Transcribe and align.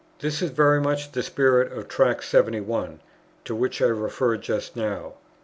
This 0.17 0.41
is 0.41 0.49
very 0.49 0.81
much 0.81 1.11
the 1.11 1.21
spirit 1.21 1.71
of 1.71 1.87
Tract 1.87 2.23
71, 2.23 3.01
to 3.45 3.53
which 3.53 3.83
I 3.83 3.85
referred 3.85 4.41
just 4.41 4.75
now. 4.75 5.13